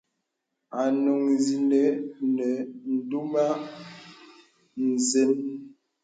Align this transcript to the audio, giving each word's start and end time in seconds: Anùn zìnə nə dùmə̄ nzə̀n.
Anùn 0.81 1.25
zìnə 1.43 1.81
nə 2.35 2.47
dùmə̄ 3.09 3.49
nzə̀n. 4.89 5.31